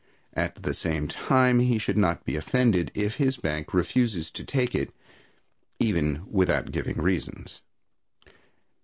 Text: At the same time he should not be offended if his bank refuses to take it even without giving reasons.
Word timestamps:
At 0.33 0.63
the 0.63 0.73
same 0.73 1.07
time 1.07 1.59
he 1.59 1.77
should 1.77 1.95
not 1.95 2.25
be 2.25 2.35
offended 2.35 2.89
if 2.95 3.17
his 3.17 3.37
bank 3.37 3.71
refuses 3.71 4.31
to 4.31 4.43
take 4.43 4.73
it 4.73 4.91
even 5.77 6.23
without 6.27 6.71
giving 6.71 6.99
reasons. 6.99 7.61